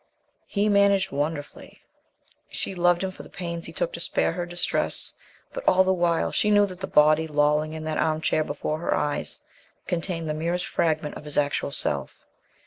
He 0.47 0.67
managed 0.67 1.11
wonderfully; 1.11 1.79
she 2.49 2.73
loved 2.73 3.03
him 3.03 3.11
for 3.11 3.21
the 3.21 3.29
pains 3.29 3.67
he 3.67 3.71
took 3.71 3.93
to 3.93 3.99
spare 3.99 4.31
her 4.31 4.47
distress; 4.47 5.13
but 5.53 5.63
all 5.67 5.83
the 5.83 5.93
while 5.93 6.31
she 6.31 6.49
knew 6.49 6.65
that 6.65 6.79
the 6.79 6.87
body 6.87 7.27
lolling 7.27 7.73
in 7.73 7.83
that 7.83 7.99
armchair 7.99 8.43
before 8.43 8.79
her 8.79 8.95
eyes 8.95 9.43
contained 9.85 10.27
the 10.27 10.33
merest 10.33 10.65
fragment 10.65 11.13
of 11.17 11.25
his 11.25 11.37
actual 11.37 11.69
self. 11.69 12.25